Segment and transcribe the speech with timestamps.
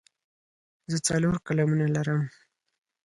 [0.91, 2.21] زه څلور قلمونه لرم.